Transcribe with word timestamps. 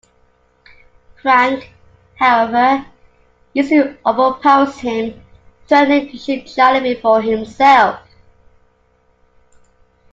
Frank, 1.21 1.71
however, 2.17 2.83
easily 3.53 3.95
overpowers 4.03 4.79
him, 4.79 5.23
threatening 5.67 6.09
to 6.11 6.17
shoot 6.17 6.47
Charlie 6.47 6.95
before 6.95 7.21
himself. 7.21 7.99